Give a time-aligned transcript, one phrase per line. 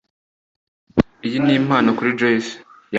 [1.25, 2.53] Iyi ni impano kuri Joyce.